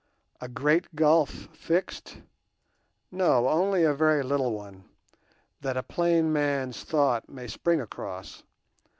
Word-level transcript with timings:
A 0.41 0.47
great 0.49 0.95
gulf 0.95 1.29
fixed? 1.53 2.23
No, 3.11 3.47
only 3.47 3.83
a 3.83 3.93
very 3.93 4.23
little 4.23 4.51
one, 4.51 4.83
that 5.59 5.77
a 5.77 5.83
plain 5.83 6.33
man's 6.33 6.83
thought 6.83 7.29
may 7.29 7.45
spring 7.47 7.79
across. 7.79 8.41